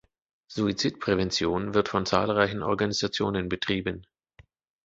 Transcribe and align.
Suizidprävention 0.49 1.75
wird 1.75 1.87
von 1.89 2.07
zahlreichen 2.07 2.63
Organisationen 2.63 3.49
betrieben. 3.49 4.07